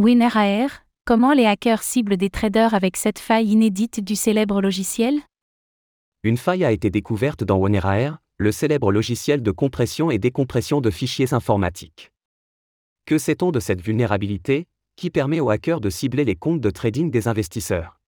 WinRAR, 0.00 0.86
comment 1.04 1.32
les 1.32 1.44
hackers 1.44 1.82
ciblent 1.82 2.16
des 2.16 2.30
traders 2.30 2.72
avec 2.72 2.96
cette 2.96 3.18
faille 3.18 3.48
inédite 3.48 3.98
du 3.98 4.14
célèbre 4.14 4.62
logiciel? 4.62 5.16
Une 6.22 6.36
faille 6.36 6.64
a 6.64 6.70
été 6.70 6.88
découverte 6.88 7.42
dans 7.42 7.58
WinRAR, 7.58 8.18
le 8.36 8.52
célèbre 8.52 8.92
logiciel 8.92 9.42
de 9.42 9.50
compression 9.50 10.12
et 10.12 10.18
décompression 10.18 10.80
de 10.80 10.90
fichiers 10.90 11.34
informatiques. 11.34 12.12
Que 13.06 13.18
sait-on 13.18 13.50
de 13.50 13.58
cette 13.58 13.80
vulnérabilité, 13.80 14.68
qui 14.94 15.10
permet 15.10 15.40
aux 15.40 15.50
hackers 15.50 15.80
de 15.80 15.90
cibler 15.90 16.24
les 16.24 16.36
comptes 16.36 16.60
de 16.60 16.70
trading 16.70 17.10
des 17.10 17.26
investisseurs? 17.26 17.98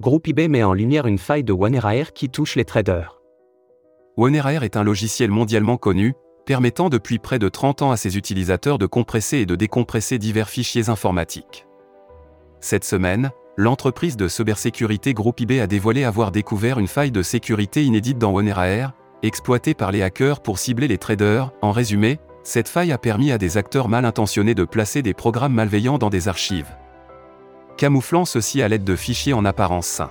Groupe 0.00 0.28
IB 0.28 0.48
met 0.48 0.62
en 0.62 0.74
lumière 0.74 1.08
une 1.08 1.18
faille 1.18 1.42
de 1.42 1.52
WinRAR 1.52 2.12
qui 2.12 2.28
touche 2.28 2.54
les 2.54 2.64
traders. 2.64 3.17
OneRAR 4.18 4.64
est 4.64 4.76
un 4.76 4.82
logiciel 4.82 5.30
mondialement 5.30 5.76
connu, 5.76 6.12
permettant 6.44 6.88
depuis 6.88 7.20
près 7.20 7.38
de 7.38 7.48
30 7.48 7.82
ans 7.82 7.92
à 7.92 7.96
ses 7.96 8.16
utilisateurs 8.16 8.76
de 8.76 8.86
compresser 8.86 9.38
et 9.38 9.46
de 9.46 9.54
décompresser 9.54 10.18
divers 10.18 10.48
fichiers 10.48 10.88
informatiques. 10.88 11.68
Cette 12.60 12.82
semaine, 12.82 13.30
l'entreprise 13.56 14.16
de 14.16 14.26
cybersécurité 14.26 15.14
Groupe 15.14 15.38
IB 15.38 15.60
a 15.60 15.68
dévoilé 15.68 16.02
avoir 16.02 16.32
découvert 16.32 16.80
une 16.80 16.88
faille 16.88 17.12
de 17.12 17.22
sécurité 17.22 17.84
inédite 17.84 18.18
dans 18.18 18.34
OneRAR, 18.34 18.92
exploitée 19.22 19.74
par 19.74 19.92
les 19.92 20.02
hackers 20.02 20.40
pour 20.40 20.58
cibler 20.58 20.88
les 20.88 20.98
traders. 20.98 21.52
En 21.62 21.70
résumé, 21.70 22.18
cette 22.42 22.68
faille 22.68 22.90
a 22.90 22.98
permis 22.98 23.30
à 23.30 23.38
des 23.38 23.56
acteurs 23.56 23.88
mal 23.88 24.04
intentionnés 24.04 24.56
de 24.56 24.64
placer 24.64 25.00
des 25.00 25.14
programmes 25.14 25.54
malveillants 25.54 25.98
dans 25.98 26.10
des 26.10 26.26
archives, 26.26 26.76
camouflant 27.76 28.24
ceci 28.24 28.62
à 28.62 28.68
l'aide 28.68 28.82
de 28.82 28.96
fichiers 28.96 29.32
en 29.32 29.44
apparence 29.44 29.86
sains 29.86 30.10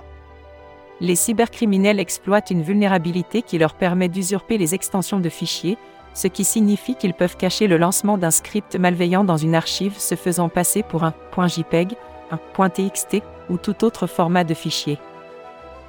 les 1.00 1.16
cybercriminels 1.16 2.00
exploitent 2.00 2.50
une 2.50 2.62
vulnérabilité 2.62 3.42
qui 3.42 3.58
leur 3.58 3.74
permet 3.74 4.08
d'usurper 4.08 4.58
les 4.58 4.74
extensions 4.74 5.20
de 5.20 5.28
fichiers, 5.28 5.78
ce 6.14 6.26
qui 6.26 6.44
signifie 6.44 6.96
qu'ils 6.96 7.14
peuvent 7.14 7.36
cacher 7.36 7.68
le 7.68 7.76
lancement 7.76 8.18
d'un 8.18 8.32
script 8.32 8.76
malveillant 8.76 9.24
dans 9.24 9.36
une 9.36 9.54
archive 9.54 9.96
se 9.98 10.16
faisant 10.16 10.48
passer 10.48 10.82
pour 10.82 11.04
un 11.04 11.14
.jpeg, 11.46 11.94
un 12.30 12.38
.txt 12.68 13.22
ou 13.48 13.56
tout 13.56 13.84
autre 13.84 14.06
format 14.06 14.44
de 14.44 14.54
fichier. 14.54 14.98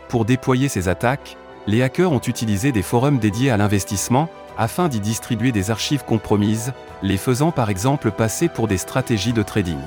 Pour 0.07 0.25
déployer 0.25 0.69
ces 0.69 0.87
attaques, 0.87 1.37
les 1.67 1.81
hackers 1.81 2.11
ont 2.11 2.19
utilisé 2.19 2.71
des 2.71 2.81
forums 2.81 3.19
dédiés 3.19 3.51
à 3.51 3.57
l'investissement 3.57 4.29
afin 4.57 4.87
d'y 4.87 4.99
distribuer 4.99 5.51
des 5.51 5.71
archives 5.71 6.03
compromises, 6.03 6.73
les 7.01 7.17
faisant 7.17 7.51
par 7.51 7.69
exemple 7.69 8.11
passer 8.11 8.49
pour 8.49 8.67
des 8.67 8.77
stratégies 8.77 9.33
de 9.33 9.41
trading. 9.41 9.79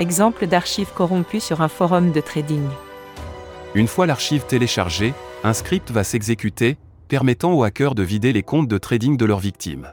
Exemple 0.00 0.46
d'archives 0.46 0.92
corrompues 0.94 1.40
sur 1.40 1.60
un 1.60 1.68
forum 1.68 2.12
de 2.12 2.20
trading. 2.20 2.66
Une 3.74 3.86
fois 3.86 4.06
l'archive 4.06 4.46
téléchargée, 4.46 5.12
un 5.44 5.52
script 5.52 5.90
va 5.90 6.02
s'exécuter, 6.02 6.78
permettant 7.08 7.52
aux 7.52 7.64
hackers 7.64 7.94
de 7.94 8.02
vider 8.02 8.32
les 8.32 8.42
comptes 8.42 8.68
de 8.68 8.78
trading 8.78 9.16
de 9.16 9.24
leurs 9.24 9.38
victimes. 9.38 9.92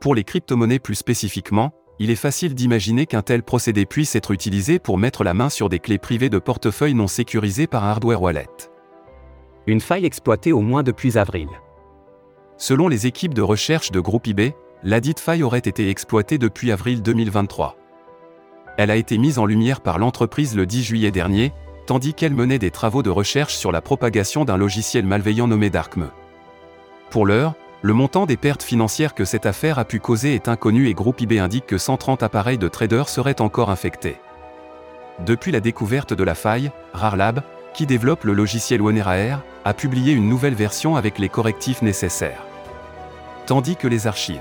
Pour 0.00 0.14
les 0.14 0.24
crypto-monnaies 0.24 0.78
plus 0.78 0.94
spécifiquement, 0.94 1.72
il 1.98 2.10
est 2.10 2.16
facile 2.16 2.54
d'imaginer 2.54 3.06
qu'un 3.06 3.22
tel 3.22 3.42
procédé 3.42 3.86
puisse 3.86 4.14
être 4.14 4.30
utilisé 4.30 4.78
pour 4.78 4.98
mettre 4.98 5.24
la 5.24 5.32
main 5.32 5.48
sur 5.48 5.70
des 5.70 5.78
clés 5.78 5.98
privées 5.98 6.28
de 6.28 6.38
portefeuille 6.38 6.94
non 6.94 7.06
sécurisées 7.06 7.66
par 7.66 7.84
un 7.84 7.90
hardware 7.90 8.20
wallet. 8.20 8.46
Une 9.66 9.80
faille 9.80 10.04
exploitée 10.04 10.52
au 10.52 10.60
moins 10.60 10.82
depuis 10.82 11.16
avril. 11.16 11.48
Selon 12.58 12.88
les 12.88 13.06
équipes 13.06 13.34
de 13.34 13.42
recherche 13.42 13.90
de 13.90 14.00
Groupe 14.00 14.26
IB, 14.26 14.52
ladite 14.82 15.20
faille 15.20 15.42
aurait 15.42 15.58
été 15.58 15.88
exploitée 15.88 16.36
depuis 16.36 16.70
avril 16.70 17.02
2023. 17.02 17.76
Elle 18.76 18.90
a 18.90 18.96
été 18.96 19.16
mise 19.16 19.38
en 19.38 19.46
lumière 19.46 19.80
par 19.80 19.98
l'entreprise 19.98 20.54
le 20.54 20.66
10 20.66 20.84
juillet 20.84 21.10
dernier, 21.10 21.52
tandis 21.86 22.14
qu'elle 22.14 22.34
menait 22.34 22.58
des 22.58 22.70
travaux 22.70 23.02
de 23.02 23.10
recherche 23.10 23.54
sur 23.54 23.72
la 23.72 23.80
propagation 23.80 24.44
d'un 24.44 24.56
logiciel 24.56 25.06
malveillant 25.06 25.46
nommé 25.46 25.70
Darkme. 25.70 26.10
Pour 27.10 27.24
l'heure, 27.24 27.54
le 27.82 27.92
montant 27.92 28.26
des 28.26 28.36
pertes 28.36 28.64
financières 28.64 29.14
que 29.14 29.24
cette 29.24 29.46
affaire 29.46 29.78
a 29.78 29.84
pu 29.84 30.00
causer 30.00 30.34
est 30.34 30.48
inconnu 30.48 30.88
et 30.88 30.94
Groupe 30.94 31.20
IB 31.20 31.38
indique 31.38 31.66
que 31.66 31.78
130 31.78 32.22
appareils 32.22 32.58
de 32.58 32.68
traders 32.68 33.08
seraient 33.08 33.40
encore 33.40 33.70
infectés. 33.70 34.16
Depuis 35.24 35.52
la 35.52 35.60
découverte 35.60 36.12
de 36.12 36.24
la 36.24 36.34
faille, 36.34 36.72
RarLab, 36.92 37.42
qui 37.72 37.86
développe 37.86 38.24
le 38.24 38.32
logiciel 38.32 38.82
OneRAR, 38.82 39.42
a 39.64 39.74
publié 39.74 40.12
une 40.12 40.28
nouvelle 40.28 40.54
version 40.54 40.96
avec 40.96 41.18
les 41.18 41.28
correctifs 41.28 41.82
nécessaires. 41.82 42.42
Tandis 43.46 43.76
que 43.76 43.86
les 43.86 44.06
archives 44.06 44.40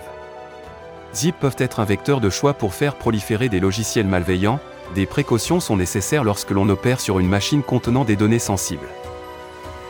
ZIP 1.14 1.40
peuvent 1.40 1.56
être 1.60 1.80
un 1.80 1.86
vecteur 1.86 2.20
de 2.20 2.30
choix 2.30 2.54
pour 2.54 2.74
faire 2.74 2.96
proliférer 2.96 3.48
des 3.48 3.60
logiciels 3.60 4.08
malveillants, 4.08 4.60
des 4.94 5.06
précautions 5.06 5.60
sont 5.60 5.78
nécessaires 5.78 6.24
lorsque 6.24 6.52
l'on 6.52 6.70
opère 6.70 7.00
sur 7.00 7.20
une 7.20 7.28
machine 7.28 7.64
contenant 7.64 8.06
des 8.06 8.16
données 8.16 8.40
sensibles. 8.40 8.88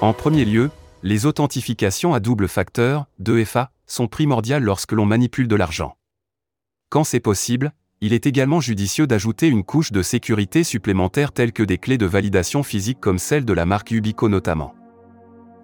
En 0.01 0.13
premier 0.13 0.45
lieu, 0.45 0.69
les 1.03 1.25
authentifications 1.25 2.13
à 2.13 2.19
double 2.19 2.47
facteur, 2.47 3.05
2FA, 3.21 3.67
sont 3.85 4.07
primordiales 4.07 4.63
lorsque 4.63 4.93
l'on 4.93 5.05
manipule 5.05 5.47
de 5.47 5.55
l'argent. 5.55 5.97
Quand 6.89 7.03
c'est 7.03 7.19
possible, 7.19 7.73
il 8.01 8.13
est 8.13 8.25
également 8.25 8.59
judicieux 8.59 9.07
d'ajouter 9.07 9.47
une 9.47 9.63
couche 9.63 9.91
de 9.91 10.01
sécurité 10.01 10.63
supplémentaire 10.63 11.31
telle 11.31 11.53
que 11.53 11.63
des 11.63 11.77
clés 11.77 11.97
de 11.97 12.05
validation 12.05 12.63
physique 12.63 12.99
comme 12.99 13.19
celle 13.19 13.45
de 13.45 13.53
la 13.53 13.65
marque 13.65 13.91
Ubico 13.91 14.29
notamment. 14.29 14.75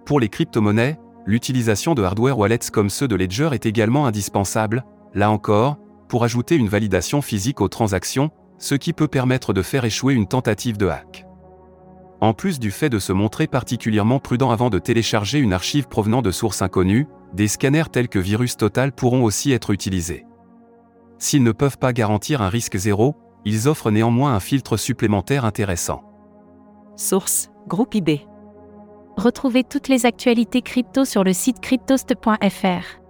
Pour 0.05 0.19
les 0.19 0.29
crypto-monnaies, 0.29 0.97
l'utilisation 1.25 1.93
de 1.93 2.03
hardware 2.03 2.37
wallets 2.37 2.71
comme 2.71 2.89
ceux 2.89 3.07
de 3.07 3.15
Ledger 3.15 3.49
est 3.53 3.65
également 3.65 4.07
indispensable, 4.07 4.85
là 5.13 5.29
encore, 5.29 5.77
pour 6.07 6.23
ajouter 6.23 6.55
une 6.55 6.67
validation 6.67 7.21
physique 7.21 7.61
aux 7.61 7.69
transactions, 7.69 8.31
ce 8.61 8.75
qui 8.75 8.93
peut 8.93 9.07
permettre 9.07 9.53
de 9.53 9.63
faire 9.63 9.83
échouer 9.85 10.13
une 10.13 10.27
tentative 10.27 10.77
de 10.77 10.87
hack. 10.87 11.25
En 12.21 12.33
plus 12.35 12.59
du 12.59 12.69
fait 12.69 12.89
de 12.89 12.99
se 12.99 13.11
montrer 13.11 13.47
particulièrement 13.47 14.19
prudent 14.19 14.51
avant 14.51 14.69
de 14.69 14.77
télécharger 14.77 15.39
une 15.39 15.53
archive 15.53 15.87
provenant 15.87 16.21
de 16.21 16.29
sources 16.29 16.61
inconnues, 16.61 17.07
des 17.33 17.47
scanners 17.47 17.89
tels 17.91 18.07
que 18.07 18.19
Virus 18.19 18.57
Total 18.57 18.91
pourront 18.91 19.23
aussi 19.23 19.51
être 19.51 19.71
utilisés. 19.71 20.27
S'ils 21.17 21.41
ne 21.41 21.51
peuvent 21.51 21.79
pas 21.79 21.91
garantir 21.91 22.43
un 22.43 22.49
risque 22.49 22.77
zéro, 22.77 23.15
ils 23.45 23.67
offrent 23.67 23.89
néanmoins 23.89 24.35
un 24.35 24.39
filtre 24.39 24.77
supplémentaire 24.77 25.43
intéressant. 25.43 26.03
Source 26.95 27.49
Groupe 27.67 27.95
IB. 27.95 28.27
Retrouvez 29.17 29.63
toutes 29.63 29.87
les 29.87 30.05
actualités 30.05 30.61
crypto 30.61 31.03
sur 31.03 31.23
le 31.23 31.33
site 31.33 31.59
cryptost.fr. 31.61 33.01